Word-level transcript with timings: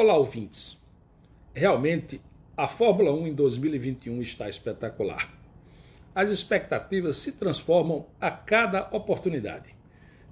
Olá, 0.00 0.16
ouvintes. 0.16 0.78
Realmente, 1.52 2.20
a 2.56 2.68
Fórmula 2.68 3.12
1 3.12 3.26
em 3.26 3.34
2021 3.34 4.22
está 4.22 4.48
espetacular. 4.48 5.36
As 6.14 6.30
expectativas 6.30 7.16
se 7.16 7.32
transformam 7.32 8.06
a 8.20 8.30
cada 8.30 8.88
oportunidade. 8.92 9.74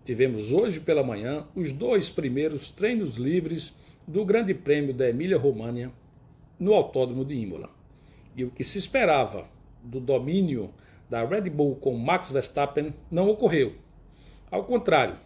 Tivemos 0.04 0.52
hoje 0.52 0.78
pela 0.78 1.02
manhã 1.02 1.48
os 1.52 1.72
dois 1.72 2.08
primeiros 2.08 2.70
treinos 2.70 3.16
livres 3.16 3.76
do 4.06 4.24
Grande 4.24 4.54
Prêmio 4.54 4.94
da 4.94 5.10
Emília-Romagna 5.10 5.92
no 6.60 6.72
Autódromo 6.72 7.24
de 7.24 7.34
Imola. 7.34 7.68
E 8.36 8.44
o 8.44 8.52
que 8.52 8.62
se 8.62 8.78
esperava 8.78 9.48
do 9.82 9.98
domínio 9.98 10.72
da 11.10 11.24
Red 11.24 11.50
Bull 11.50 11.74
com 11.74 11.98
Max 11.98 12.30
Verstappen 12.30 12.94
não 13.10 13.28
ocorreu. 13.28 13.74
Ao 14.48 14.62
contrário, 14.62 15.16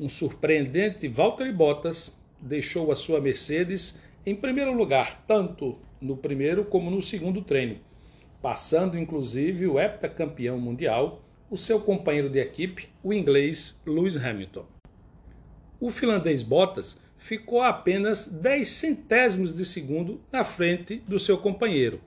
um 0.00 0.08
surpreendente 0.08 1.06
Valtteri 1.06 1.52
Bottas 1.52 2.16
deixou 2.44 2.92
a 2.92 2.94
sua 2.94 3.20
Mercedes 3.20 3.98
em 4.26 4.34
primeiro 4.34 4.72
lugar, 4.72 5.24
tanto 5.26 5.78
no 6.00 6.16
primeiro 6.16 6.64
como 6.64 6.90
no 6.90 7.00
segundo 7.00 7.42
treino, 7.42 7.78
passando 8.40 8.98
inclusive 8.98 9.66
o 9.66 9.80
heptacampeão 9.80 10.58
mundial, 10.58 11.22
o 11.50 11.56
seu 11.56 11.80
companheiro 11.80 12.28
de 12.28 12.38
equipe, 12.38 12.88
o 13.02 13.12
inglês 13.12 13.80
Lewis 13.86 14.16
Hamilton. 14.16 14.66
O 15.80 15.90
finlandês 15.90 16.42
Bottas 16.42 17.00
ficou 17.16 17.60
a 17.60 17.68
apenas 17.68 18.26
10 18.26 18.68
centésimos 18.68 19.56
de 19.56 19.64
segundo 19.64 20.20
na 20.30 20.44
frente 20.44 21.02
do 21.08 21.18
seu 21.18 21.38
companheiro, 21.38 22.00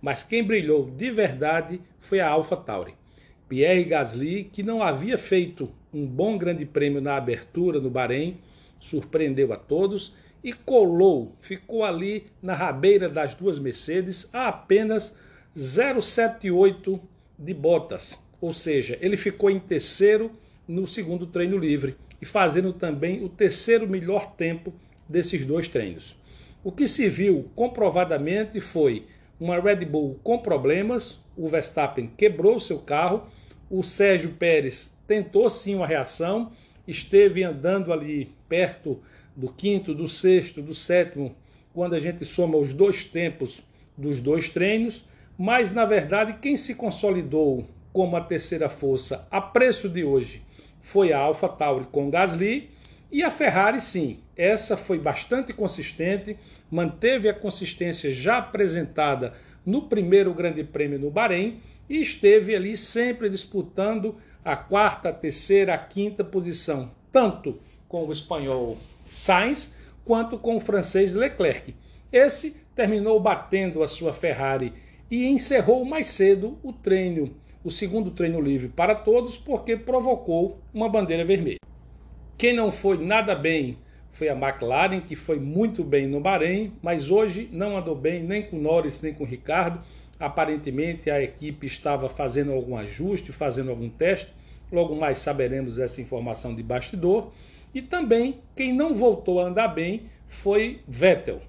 mas 0.00 0.22
quem 0.22 0.42
brilhou 0.42 0.90
de 0.90 1.10
verdade 1.10 1.80
foi 2.00 2.20
a 2.20 2.28
AlphaTauri. 2.28 2.94
Pierre 3.48 3.84
Gasly, 3.84 4.44
que 4.52 4.62
não 4.62 4.82
havia 4.82 5.16
feito 5.16 5.70
um 5.92 6.06
bom 6.06 6.36
grande 6.36 6.64
prêmio 6.64 7.00
na 7.00 7.16
abertura 7.16 7.80
no 7.80 7.90
Bahrein, 7.90 8.38
surpreendeu 8.84 9.50
a 9.52 9.56
todos 9.56 10.14
e 10.42 10.52
colou, 10.52 11.34
ficou 11.40 11.82
ali 11.82 12.26
na 12.42 12.54
rabeira 12.54 13.08
das 13.08 13.34
duas 13.34 13.58
Mercedes 13.58 14.28
a 14.32 14.48
apenas 14.48 15.16
0,78 15.56 17.00
de 17.38 17.54
Bottas. 17.54 18.18
Ou 18.40 18.52
seja, 18.52 18.98
ele 19.00 19.16
ficou 19.16 19.50
em 19.50 19.58
terceiro 19.58 20.30
no 20.68 20.86
segundo 20.86 21.26
treino 21.26 21.56
livre 21.56 21.96
e 22.20 22.26
fazendo 22.26 22.74
também 22.74 23.24
o 23.24 23.28
terceiro 23.28 23.88
melhor 23.88 24.34
tempo 24.36 24.74
desses 25.08 25.46
dois 25.46 25.66
treinos. 25.66 26.14
O 26.62 26.70
que 26.70 26.86
se 26.86 27.08
viu 27.08 27.50
comprovadamente 27.56 28.60
foi 28.60 29.06
uma 29.40 29.58
Red 29.58 29.86
Bull 29.86 30.20
com 30.22 30.38
problemas, 30.38 31.22
o 31.36 31.48
Verstappen 31.48 32.10
quebrou 32.18 32.60
seu 32.60 32.78
carro, 32.78 33.26
o 33.70 33.82
Sérgio 33.82 34.32
Pérez 34.32 34.92
tentou 35.06 35.48
sim 35.48 35.74
uma 35.74 35.86
reação, 35.86 36.52
esteve 36.86 37.42
andando 37.42 37.92
ali 37.92 38.32
perto 38.48 39.00
do 39.34 39.48
quinto, 39.48 39.94
do 39.94 40.08
sexto, 40.08 40.62
do 40.62 40.74
sétimo, 40.74 41.34
quando 41.72 41.94
a 41.94 41.98
gente 41.98 42.24
soma 42.24 42.56
os 42.56 42.72
dois 42.72 43.04
tempos 43.04 43.62
dos 43.96 44.20
dois 44.20 44.48
treinos, 44.48 45.04
mas 45.36 45.72
na 45.72 45.84
verdade 45.84 46.38
quem 46.40 46.56
se 46.56 46.74
consolidou 46.74 47.66
como 47.92 48.16
a 48.16 48.20
terceira 48.20 48.68
força 48.68 49.26
a 49.30 49.40
preço 49.40 49.88
de 49.88 50.04
hoje 50.04 50.42
foi 50.80 51.12
a 51.12 51.18
AlphaTauri 51.18 51.86
com 51.90 52.10
Gasly 52.10 52.70
e 53.10 53.22
a 53.22 53.30
Ferrari 53.30 53.80
sim, 53.80 54.18
essa 54.36 54.76
foi 54.76 54.98
bastante 54.98 55.52
consistente, 55.52 56.36
manteve 56.70 57.28
a 57.28 57.34
consistência 57.34 58.10
já 58.10 58.38
apresentada 58.38 59.34
no 59.64 59.82
primeiro 59.82 60.34
Grande 60.34 60.62
Prêmio 60.64 60.98
no 60.98 61.10
Bahrein 61.10 61.60
e 61.88 61.98
esteve 61.98 62.54
ali 62.54 62.76
sempre 62.76 63.28
disputando 63.28 64.16
a 64.44 64.56
quarta, 64.56 65.08
a 65.08 65.12
terceira, 65.12 65.74
a 65.74 65.78
quinta 65.78 66.22
posição, 66.22 66.90
tanto 67.10 67.58
com 67.88 68.04
o 68.04 68.12
espanhol 68.12 68.76
Sainz 69.08 69.74
quanto 70.04 70.38
com 70.38 70.56
o 70.56 70.60
francês 70.60 71.14
Leclerc. 71.14 71.74
Esse 72.12 72.56
terminou 72.74 73.18
batendo 73.18 73.82
a 73.82 73.88
sua 73.88 74.12
Ferrari 74.12 74.72
e 75.10 75.26
encerrou 75.26 75.84
mais 75.84 76.08
cedo 76.08 76.58
o 76.62 76.72
treino, 76.72 77.34
o 77.62 77.70
segundo 77.70 78.10
treino 78.10 78.40
livre 78.40 78.68
para 78.68 78.94
todos, 78.94 79.38
porque 79.38 79.76
provocou 79.76 80.60
uma 80.72 80.88
bandeira 80.88 81.24
vermelha. 81.24 81.58
Quem 82.36 82.54
não 82.54 82.70
foi 82.70 82.98
nada 82.98 83.34
bem 83.34 83.78
foi 84.10 84.28
a 84.28 84.32
McLaren, 84.32 85.00
que 85.00 85.16
foi 85.16 85.38
muito 85.38 85.82
bem 85.82 86.06
no 86.06 86.20
Bahrein, 86.20 86.72
mas 86.82 87.10
hoje 87.10 87.48
não 87.52 87.76
andou 87.76 87.94
bem 87.96 88.22
nem 88.22 88.42
com 88.42 88.56
Norris 88.58 89.00
nem 89.00 89.14
com 89.14 89.24
Ricardo. 89.24 89.80
Aparentemente 90.18 91.10
a 91.10 91.20
equipe 91.22 91.66
estava 91.66 92.08
fazendo 92.08 92.52
algum 92.52 92.76
ajuste, 92.76 93.32
fazendo 93.32 93.70
algum 93.70 93.88
teste. 93.88 94.32
Logo 94.70 94.94
mais 94.94 95.18
saberemos 95.18 95.78
essa 95.78 96.00
informação 96.00 96.54
de 96.54 96.62
bastidor. 96.62 97.32
E 97.74 97.82
também 97.82 98.40
quem 98.54 98.72
não 98.72 98.94
voltou 98.94 99.40
a 99.40 99.46
andar 99.46 99.68
bem 99.68 100.02
foi 100.28 100.80
Vettel. 100.86 101.40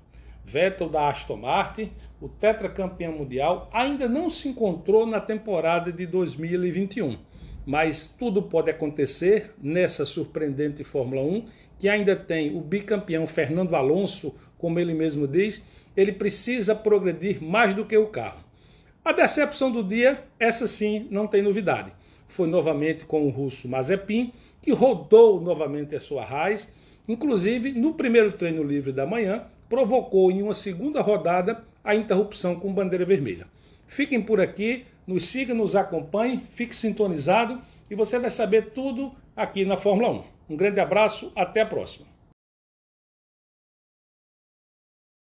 Vettel 0.43 0.89
da 0.89 1.07
Aston 1.07 1.37
Martin, 1.37 1.91
o 2.21 2.29
tetracampeão 2.29 3.13
mundial, 3.13 3.69
ainda 3.73 4.07
não 4.07 4.29
se 4.29 4.47
encontrou 4.47 5.05
na 5.05 5.19
temporada 5.19 5.91
de 5.91 6.05
2021. 6.05 7.17
Mas 7.65 8.07
tudo 8.07 8.43
pode 8.43 8.69
acontecer 8.69 9.53
nessa 9.61 10.05
surpreendente 10.05 10.83
Fórmula 10.83 11.21
1, 11.23 11.45
que 11.79 11.89
ainda 11.89 12.15
tem 12.15 12.55
o 12.55 12.61
bicampeão 12.61 13.25
Fernando 13.25 13.75
Alonso, 13.75 14.35
como 14.57 14.79
ele 14.79 14.93
mesmo 14.93 15.27
diz, 15.27 15.63
ele 15.97 16.11
precisa 16.11 16.75
progredir 16.75 17.43
mais 17.43 17.73
do 17.73 17.85
que 17.85 17.97
o 17.97 18.07
carro. 18.07 18.43
A 19.03 19.11
decepção 19.11 19.71
do 19.71 19.83
dia, 19.83 20.23
essa 20.39 20.67
sim, 20.67 21.07
não 21.09 21.27
tem 21.27 21.41
novidade. 21.41 21.91
Foi 22.27 22.47
novamente 22.47 23.05
com 23.05 23.25
o 23.25 23.29
russo 23.29 23.67
Mazepin, 23.67 24.33
que 24.61 24.71
rodou 24.71 25.39
novamente 25.39 25.95
a 25.95 25.99
sua 25.99 26.23
raiz, 26.23 26.71
inclusive 27.07 27.71
no 27.71 27.93
primeiro 27.93 28.31
treino 28.31 28.63
livre 28.63 28.91
da 28.91 29.05
manhã, 29.05 29.43
provocou 29.69 30.31
em 30.31 30.41
uma 30.41 30.53
segunda 30.53 31.01
rodada 31.01 31.63
a 31.83 31.95
interrupção 31.95 32.55
com 32.55 32.73
bandeira 32.73 33.05
vermelha. 33.05 33.47
Fiquem 33.87 34.21
por 34.21 34.41
aqui, 34.41 34.85
nos 35.05 35.25
siga, 35.25 35.53
nos 35.53 35.75
acompanhe, 35.75 36.43
fique 36.51 36.75
sintonizado 36.75 37.61
e 37.89 37.95
você 37.95 38.17
vai 38.17 38.31
saber 38.31 38.71
tudo 38.71 39.11
aqui 39.35 39.63
na 39.65 39.77
Fórmula 39.77 40.09
1. 40.09 40.23
Um 40.49 40.55
grande 40.55 40.79
abraço, 40.79 41.31
até 41.35 41.61
a 41.61 41.65
próxima. 41.65 42.14